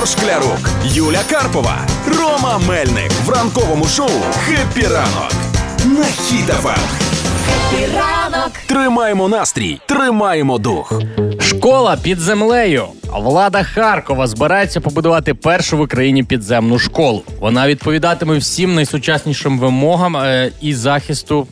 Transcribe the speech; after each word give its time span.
Ігор 0.00 0.08
Шклярук, 0.08 0.70
Юля 0.84 1.20
Карпова, 1.30 1.78
Рома 2.18 2.58
Мельник 2.68 3.12
в 3.24 3.30
ранковому 3.30 3.84
шоу 3.84 4.10
«Happy 4.32 4.86
ранок» 4.86 5.32
на 5.84 6.04
Хіт-ФМ. 6.04 6.78
Ранок 7.94 8.52
Тримаємо 8.66 9.28
настрій, 9.28 9.80
тримаємо 9.86 10.58
дух. 10.58 11.02
Школа 11.40 11.98
під 12.02 12.18
землею. 12.18 12.84
Влада 13.12 13.62
Харкова 13.62 14.26
збирається 14.26 14.80
побудувати 14.80 15.34
першу 15.34 15.76
в 15.76 15.80
Україні 15.80 16.22
підземну 16.22 16.78
школу. 16.78 17.22
Вона 17.40 17.68
відповідатиме 17.68 18.38
всім 18.38 18.74
найсучаснішим 18.74 19.58
вимогам 19.58 20.16
е, 20.16 20.52
і 20.60 20.74
захисту. 20.74 21.46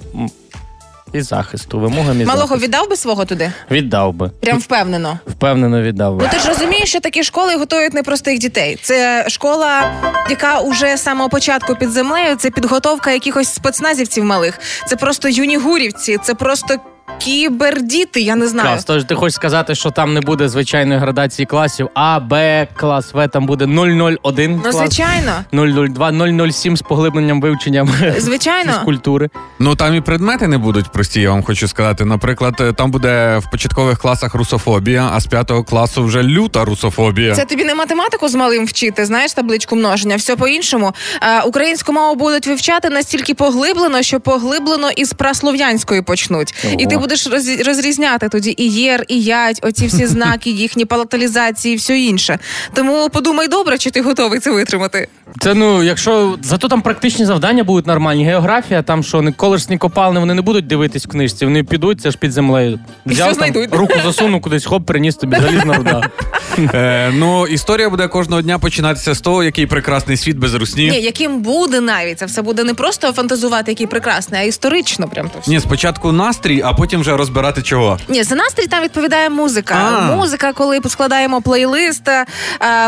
І 1.13 1.21
захисту. 1.21 1.79
Вимогам 1.81 2.21
і 2.21 2.25
Малого 2.25 2.47
захисту. 2.47 2.65
віддав 2.67 2.89
би 2.91 2.97
свого 2.97 3.25
туди? 3.25 3.53
віддав 3.71 4.13
би. 4.15 4.31
Прям 4.41 4.59
впевнено. 4.59 5.19
Впевнено 5.27 5.83
віддав 5.83 6.17
би. 6.17 6.23
Ну 6.25 6.31
ти 6.33 6.39
ж 6.39 6.49
розумієш, 6.49 6.89
що 6.89 7.01
такі 7.01 7.23
школи 7.23 7.55
готують 7.57 7.95
непростих 7.95 8.39
дітей. 8.39 8.79
Це 8.83 9.25
школа, 9.29 9.93
яка 10.30 10.61
уже 10.61 10.97
з 10.97 11.02
самого 11.02 11.29
початку 11.29 11.75
під 11.75 11.91
землею, 11.91 12.37
це 12.37 12.51
підготовка 12.51 13.11
якихось 13.11 13.55
спецназівців 13.55 14.25
малих. 14.25 14.59
Це 14.87 14.97
просто 14.97 15.29
юнігурівці, 15.29 16.19
це 16.23 16.35
просто 16.35 16.77
кібердіти. 17.19 18.21
Я 18.21 18.37
не 18.37 18.47
знаю. 18.49 18.69
Клас, 18.69 18.85
тож 18.85 19.05
ти 19.05 19.15
хочеш 19.15 19.35
сказати, 19.35 19.75
що 19.75 19.91
там 19.91 20.15
не 20.15 20.21
буде 20.21 20.49
звичайної 20.49 21.01
градації 21.01 21.47
класів, 21.47 21.89
А, 21.95 22.21
Б 22.21 22.67
клас, 22.77 23.15
В 23.15 23.29
там 23.29 23.47
буде 23.47 23.65
001 23.65 24.57
Ну 24.57 24.63
клас, 24.63 24.77
звичайно, 24.77 25.33
002, 25.53 26.53
007 26.53 26.77
з 26.77 26.83
поглибленням 26.83 27.41
вивченням 27.41 27.91
звичайно. 28.19 28.73
фізкультури. 28.73 29.29
Ну 29.59 29.75
там 29.77 29.95
і 29.95 30.01
предмети 30.01 30.47
не 30.49 30.59
будуть 30.59 30.93
прості, 30.93 31.21
я 31.21 31.31
вам 31.31 31.43
хочу 31.43 31.69
сказати. 31.69 32.05
Наприклад, 32.05 32.55
е, 32.61 32.73
там 32.73 32.91
буде 32.91 33.39
в 33.39 33.51
початкових 33.51 33.99
класах 33.99 34.35
русофобія, 34.35 35.11
а 35.13 35.21
з 35.21 35.27
п'ятого 35.27 35.65
класу 35.65 36.05
вже 36.05 36.23
люта 36.23 36.65
русофобія. 36.65 37.35
Це 37.35 37.45
тобі 37.45 37.65
не 37.65 37.75
математику 37.75 38.29
з 38.29 38.35
малим 38.35 38.66
вчити, 38.66 39.05
знаєш 39.07 39.33
табличку 39.33 39.77
множення, 39.77 40.16
все 40.16 40.37
по-іншому. 40.37 40.93
Е, 41.23 41.43
українську 41.43 41.93
мову 41.93 42.15
будуть 42.15 42.47
вивчати 42.47 42.91
настільки 42.91 43.35
поглиблено, 43.35 44.03
що 44.03 44.21
поглиблено 44.21 44.91
із 44.91 45.13
праслов'янської 45.13 46.03
почнуть. 46.03 46.55
І 46.79 46.87
ти. 46.87 46.97
Будеш 47.09 47.26
роз- 47.26 47.64
розрізняти 47.64 48.28
тоді 48.28 48.54
і 48.56 48.73
єр, 48.73 49.04
і 49.09 49.23
ять, 49.23 49.60
оці 49.62 49.87
всі 49.87 50.06
знаки, 50.16 50.51
їхні 50.51 50.84
палаталізації, 50.84 51.74
і 51.74 51.76
все 51.76 51.98
інше. 52.01 52.38
Тому 52.74 53.09
подумай 53.10 53.48
добре, 53.48 53.78
чи 53.78 53.90
ти 53.90 54.01
готовий 54.02 54.40
це 54.40 54.51
витримати. 54.51 55.09
Це 55.40 55.54
ну, 55.54 55.82
якщо 55.82 56.38
зато 56.42 56.68
там 56.68 56.82
практичні 56.82 57.24
завдання 57.24 57.64
будуть 57.64 57.86
нормальні. 57.86 58.24
Географія, 58.24 58.82
там 58.82 59.02
що 59.02 59.23
не 59.23 59.32
колишні 59.32 59.79
копалини, 59.79 60.20
вони 60.20 60.34
не 60.34 60.42
будуть 60.42 60.66
дивитись 60.66 61.06
в 61.06 61.09
книжці, 61.09 61.45
вони 61.45 61.64
підуть, 61.64 62.01
це 62.01 62.10
ж 62.10 62.18
під 62.18 62.32
землею. 62.32 62.79
Все 63.06 63.34
там, 63.34 63.52
руку 63.73 63.95
засунув 64.04 64.41
кудись, 64.41 64.66
хоп, 64.66 64.86
приніс 64.86 65.16
тобі 65.16 65.36
залізна 65.36 65.75
руда. 65.76 66.10
Е, 66.59 67.10
ну, 67.14 67.47
історія 67.47 67.91
буде 67.91 68.09
кожного 68.09 68.42
дня 68.42 68.59
починатися 68.59 69.14
з 69.14 69.20
того, 69.20 69.44
який 69.44 69.66
прекрасний 69.66 70.16
світ 70.16 70.37
без 70.37 70.54
русні. 70.54 70.91
Ні, 70.91 71.00
яким 71.00 71.42
буде 71.42 71.81
навіть 71.81 72.19
це 72.19 72.26
все 72.26 72.42
буде 72.42 72.64
не 72.64 72.75
просто 72.75 73.12
фантазувати, 73.12 73.70
який 73.70 73.87
прекрасний, 73.87 74.41
а 74.41 74.44
історично. 74.44 75.09
Прям 75.09 75.28
то 75.31 75.38
все. 75.41 75.50
Ні, 75.50 75.60
спочатку 75.60 76.12
настрій, 76.12 76.62
а 76.64 76.72
потім 76.72 77.00
вже 77.00 77.16
розбирати 77.16 77.62
чого. 77.62 77.98
Ні, 78.09 78.22
за 78.22 78.34
настрій 78.34 78.66
там 78.66 78.82
відповідає 78.84 79.31
музика. 79.31 79.75
А. 79.75 80.16
Музика, 80.16 80.53
коли 80.53 80.81
складаємо 80.88 81.42
плейлист. 81.42 82.09
е, 82.09 82.26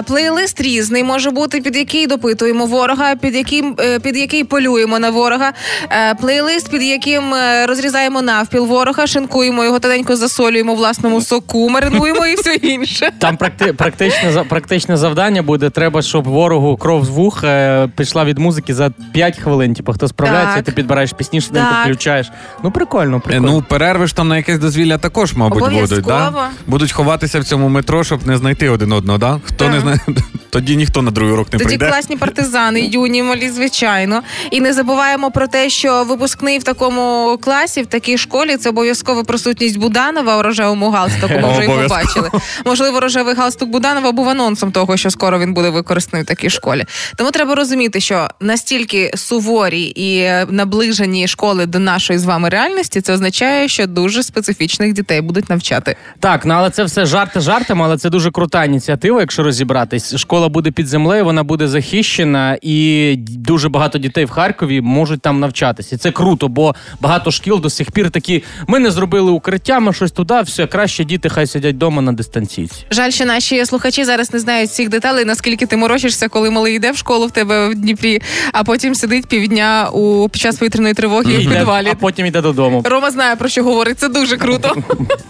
Плейлист 0.07 0.61
різний 0.61 1.05
може 1.05 1.31
бути, 1.31 1.61
під 1.61 1.77
який 1.77 2.07
допитуємо 2.07 2.67
ворога, 2.67 3.17
під 3.17 3.35
яким 3.35 3.77
е, 3.81 3.99
під 3.99 4.17
який 4.17 4.45
полюємо 4.45 4.99
на 4.99 5.11
ворога. 5.11 5.53
Е, 5.91 6.15
Плейлист, 6.15 6.71
під 6.71 6.83
яким 6.83 7.35
е, 7.35 7.67
розрізаємо 7.67 8.23
навпіл 8.23 8.67
ворога, 8.67 9.07
шинкуємо 9.07 9.65
його 9.65 9.79
тоненько 9.79 10.17
засолюємо 10.17 10.75
в 10.75 10.77
власному 10.77 11.21
соку, 11.23 11.69
маринуємо 11.71 12.27
і 12.27 12.35
все 12.35 12.55
інше. 12.55 13.13
Там 13.19 13.37
практи, 13.65 13.73
практичне, 13.77 14.33
за- 14.33 14.45
практичне 14.45 14.97
завдання 14.97 15.43
буде. 15.43 15.71
Треба, 15.71 16.03
щоб 16.03 16.25
ворогу 16.29 16.77
кров 16.77 17.05
з 17.05 17.09
вух 17.09 17.45
е, 17.45 17.89
пішла 17.97 18.25
від 18.25 18.39
музики 18.39 18.75
за 18.75 18.91
5 19.13 19.39
хвилин. 19.39 19.75
Типу, 19.75 19.93
хто 19.93 20.09
справляється, 20.09 20.57
Так. 20.57 20.65
ти 20.65 20.73
підбираєш 20.73 21.13
пісні, 21.13 21.41
що 21.41 21.53
ти 21.53 21.61
включаєш. 21.85 22.31
Ну 22.65 22.71
прикольно, 22.71 23.17
Е, 23.17 23.21
прикольно. 23.21 23.53
Ну, 23.53 23.63
перерви 23.63 24.07
ж 24.07 24.17
там 24.17 24.29
на 24.29 24.37
якесь 24.37 24.59
дозвілля 24.59 24.99
також, 24.99 25.35
мабуть, 25.35 25.59
будуть. 25.59 25.77
Обов'язково. 25.77 26.07
Да? 26.33 26.49
Будуть 26.67 26.93
ховатися 26.93 27.41
в 27.41 27.45
цьому 27.45 27.69
метро, 27.69 28.05
щоб 28.05 28.27
не 28.27 28.37
знайти 28.37 28.69
один 28.69 28.93
одного. 28.93 29.19
Да? 29.19 29.41
Хто 29.45 29.65
Так. 29.65 29.75
не 29.75 29.81
знає, 29.81 30.01
тоді 30.51 30.77
ніхто 30.77 31.03
на 31.03 31.11
другий 31.11 31.35
урок 31.35 31.53
не 31.53 31.59
Тоді 31.59 31.65
прийде. 31.65 31.89
класні 31.89 32.17
партизани, 32.17 32.81
юні, 32.81 33.23
малі, 33.23 33.51
звичайно. 33.51 34.23
І 34.51 34.61
не 34.61 34.73
забуваємо 34.73 35.31
про 35.31 35.47
те, 35.47 35.71
що 35.71 36.05
випускний 36.05 36.59
в 36.59 36.63
такому 36.65 37.39
класі, 37.43 37.83
в 37.83 37.87
такій 37.87 38.19
школі, 38.19 38.57
це 38.57 38.69
обов'язкова 38.69 39.25
присутність 39.25 39.79
Буданова 39.79 40.37
у 40.39 40.43
рожевому 40.43 40.91
галстуку. 40.91 41.35
Ми 41.43 41.53
вже 41.53 41.63
його 41.63 41.89
бачили. 41.89 42.31
Можливо, 42.67 43.01
рожевий 43.01 43.35
галстук 43.35 43.69
Буданова 43.69 44.13
був 44.13 44.29
анонсом 44.29 44.73
того, 44.73 44.97
що 44.97 45.11
скоро 45.11 45.39
він 45.39 45.55
буде 45.55 45.71
використаний 45.71 46.25
в 46.25 46.27
такій 46.27 46.51
школі. 46.51 46.85
Тому 47.17 47.31
треба 47.31 47.55
розуміти, 47.55 48.01
що 48.01 48.29
настільки 48.41 49.13
суворі 49.17 49.83
і 49.83 50.19
е, 50.19 50.47
наближені 50.51 51.29
школи 51.29 51.67
до 51.67 51.79
нашої 51.79 52.19
з 52.19 52.25
вами 52.25 52.49
реальності, 52.49 53.01
це 53.01 53.13
означає, 53.13 53.69
що 53.69 53.87
дуже 53.87 54.23
специфічних 54.23 54.93
дітей 54.93 55.21
будуть 55.21 55.51
навчати. 55.51 55.97
Так, 56.21 56.45
ну 56.47 56.55
але 56.55 56.71
це 56.71 56.85
все 56.85 57.07
жарти 57.07 57.41
жартами, 57.41 57.85
але 57.85 57.99
це 57.99 58.11
дуже 58.11 58.31
крута 58.31 58.65
ініціатива, 58.65 59.21
якщо 59.21 59.43
розібратись. 59.43 60.17
Школа 60.17 60.40
буде 60.49 60.71
під 60.71 60.87
землею, 60.87 61.25
вона 61.25 61.43
буде 61.43 61.69
захищена, 61.69 62.59
і 62.63 63.15
дуже 63.19 63.69
багато 63.69 63.99
дітей 63.99 64.25
в 64.25 64.31
Харкові 64.31 64.81
можуть 64.81 65.21
там 65.21 65.41
навчатися. 65.41 65.95
І 65.95 65.99
це 65.99 66.11
круто, 66.11 66.49
бо 66.49 66.75
багато 67.01 67.31
шкіл 67.31 67.61
до 67.61 67.71
сих 67.71 67.91
пір 67.91 68.11
такі: 68.11 68.43
ми 68.67 68.79
не 68.79 68.91
зробили 68.91 69.31
укриття, 69.31 69.81
ми 69.81 69.93
щось 69.93 70.13
туди, 70.13 70.41
все 70.41 70.67
краще 70.67 71.05
діти 71.05 71.29
хай 71.29 71.47
сидять 71.47 71.75
вдома 71.75 72.03
на 72.03 72.13
дистанційці. 72.13 72.85
Жаль, 72.91 73.11
що 73.11 73.25
наші 73.25 73.67
слухачі 73.67 74.05
зараз 74.05 74.33
не 74.33 74.39
знають 74.39 74.71
всіх 74.71 74.89
деталей, 74.89 75.25
наскільки 75.25 75.67
ти 75.67 75.77
морочишся, 75.77 76.29
коли 76.29 76.51
малий 76.51 76.77
йде 76.77 76.93
в 76.93 76.97
школу 76.97 77.27
в 77.27 77.31
тебе 77.31 77.69
в 77.69 77.75
Дніпрі, 77.75 78.23
а 78.53 78.65
потім 78.65 78.95
сидить 78.95 79.27
півдня 79.27 79.89
у 79.93 80.29
під 80.29 80.41
час 80.41 80.57
повітряної 80.57 80.95
тривоги 80.95 81.39
в 81.39 81.49
підвалі. 81.49 81.89
а 81.93 81.95
потім 81.95 82.27
йде 82.27 82.41
додому. 82.41 82.83
Рома 82.85 83.11
знає 83.11 83.37
про 83.37 83.49
що 83.49 83.65
говорить. 83.65 83.99
Це 83.99 84.09
дуже 84.09 84.37
круто. 84.37 84.77